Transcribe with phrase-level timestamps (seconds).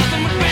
[0.00, 0.49] something would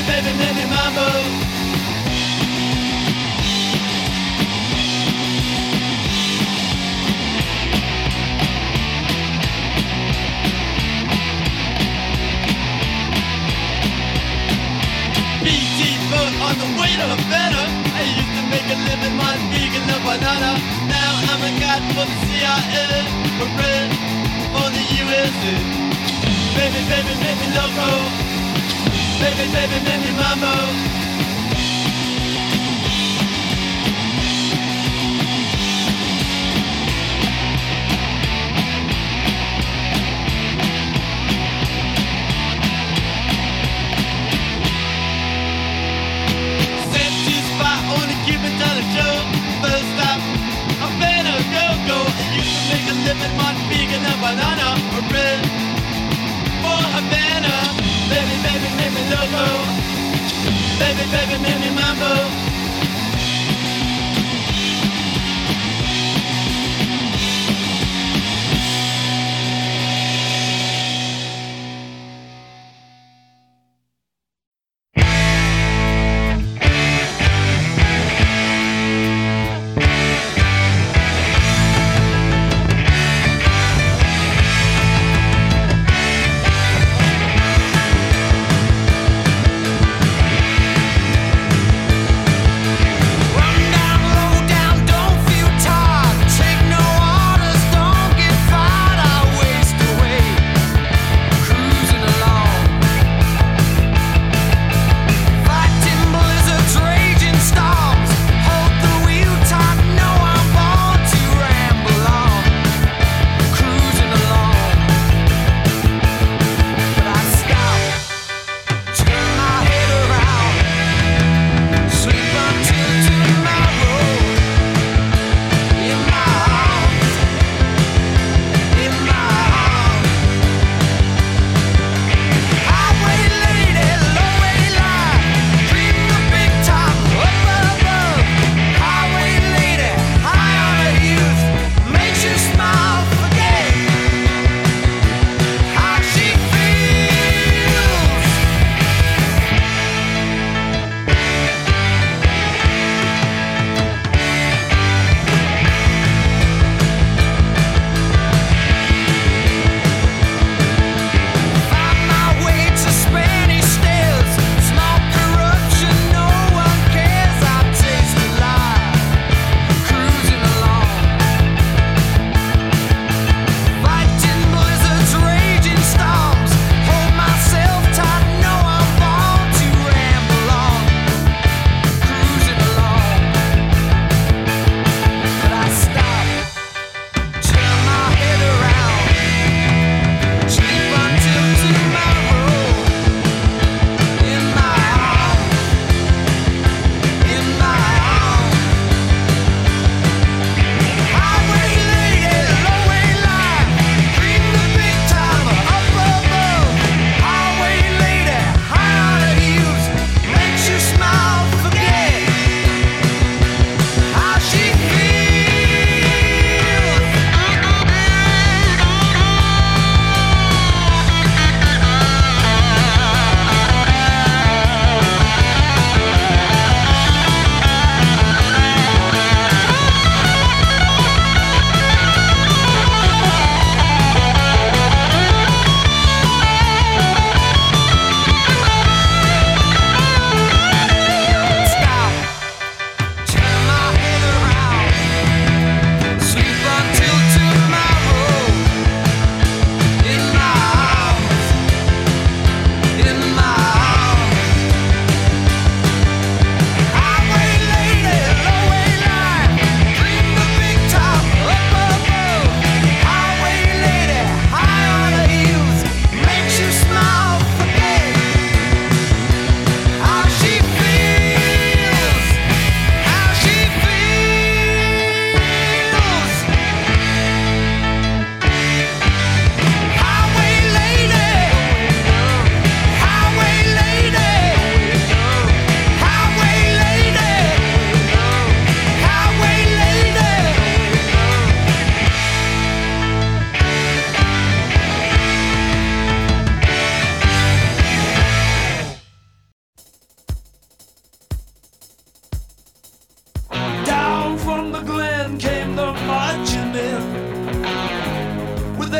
[0.00, 0.64] Baby, baby, baby,
[16.40, 17.62] on the way to Havana.
[17.92, 19.16] I used to make a living
[20.00, 20.56] banana.
[20.88, 23.04] Now I'm a god for the CIA,
[23.36, 23.48] the
[26.56, 28.19] Baby, baby, baby, loco
[29.20, 30.99] baby, baby, baby, mambo.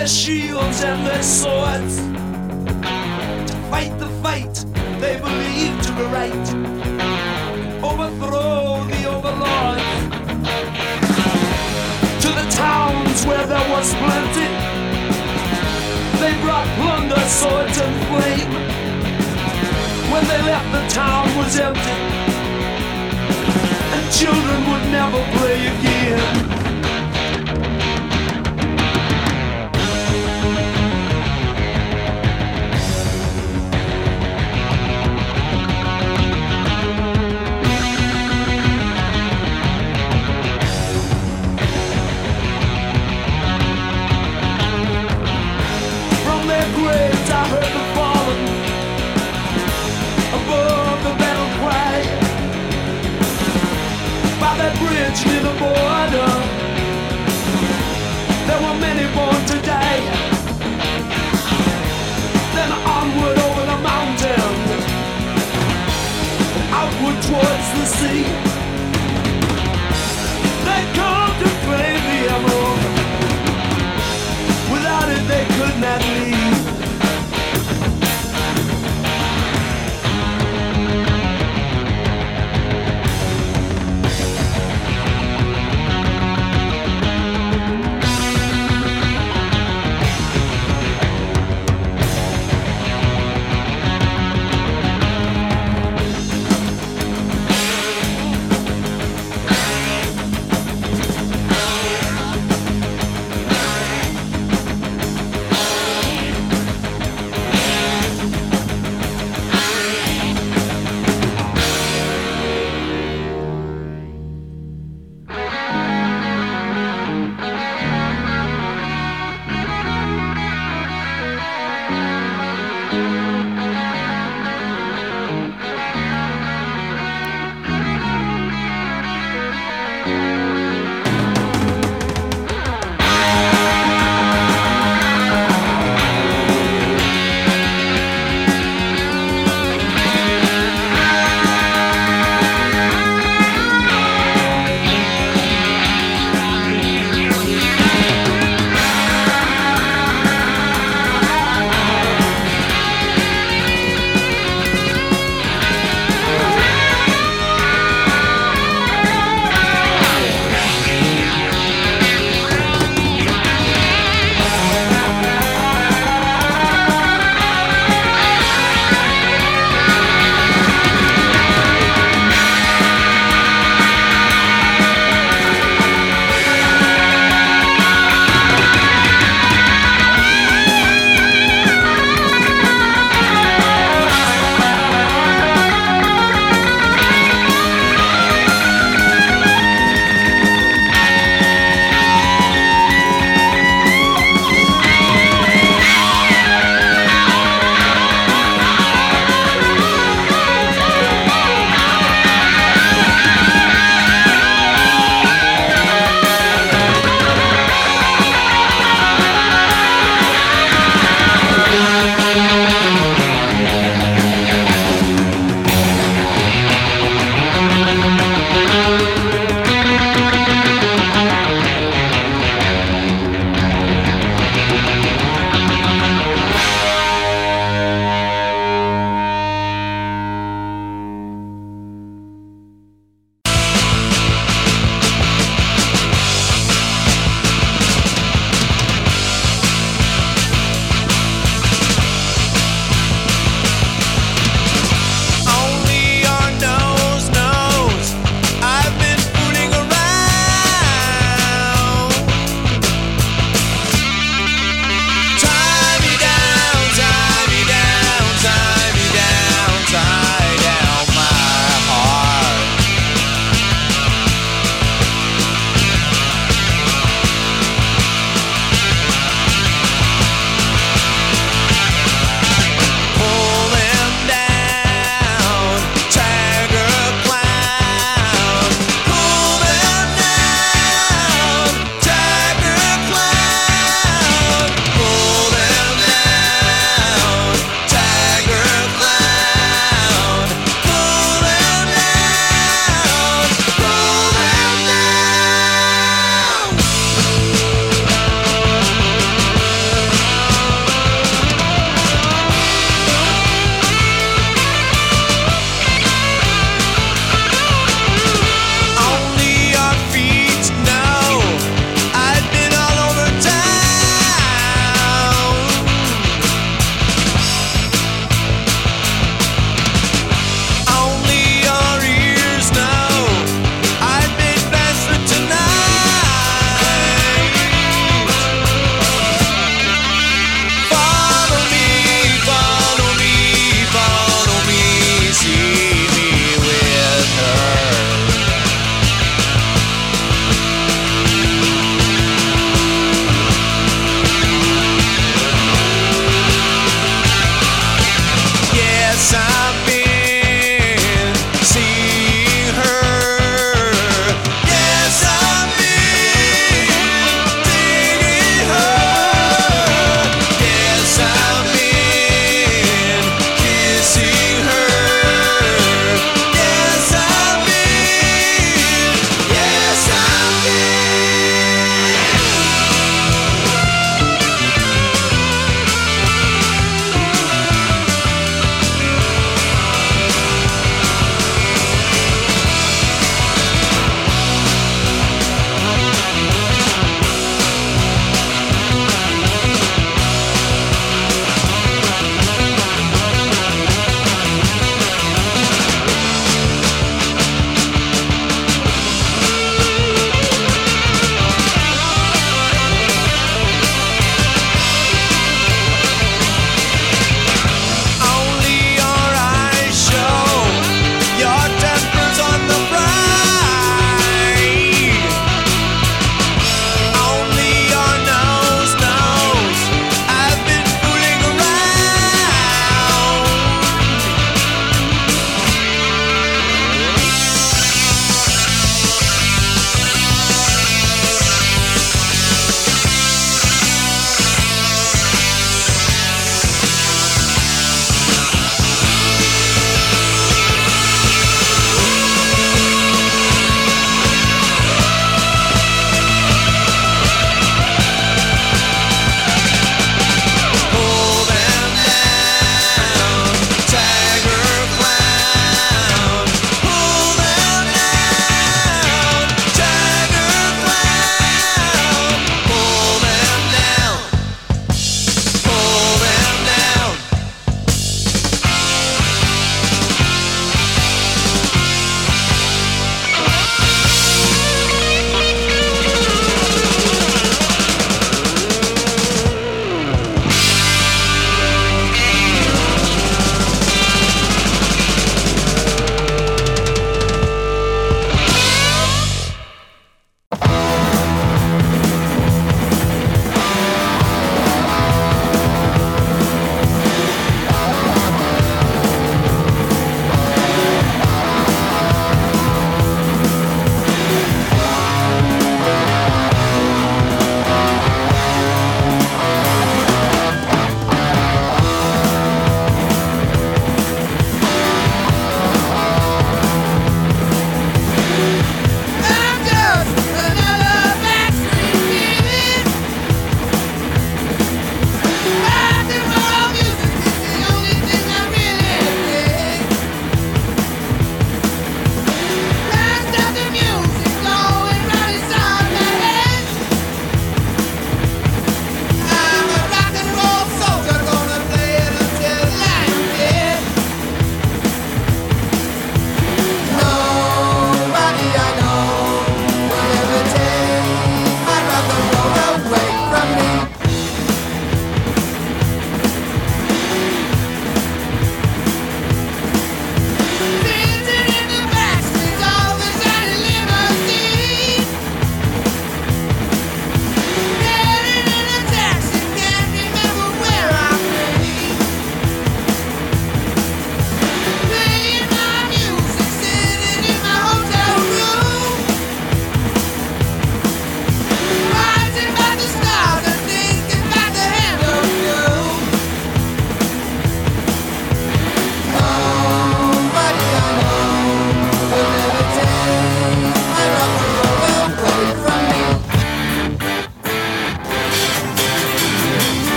[0.00, 1.96] Their shields and their swords
[3.50, 4.54] to fight the fight
[4.98, 6.46] they believe to be right.
[7.84, 9.90] Overthrow the overlords
[12.22, 14.48] to the towns where there was plenty.
[16.18, 18.52] They brought plunder, swords, and flame.
[20.10, 22.00] When they left, the town was empty,
[23.94, 26.59] and children would never play again.
[67.08, 68.22] And towards the sea.
[70.66, 72.80] They come to claim the emerald.
[74.72, 76.59] Without it, they could not leave.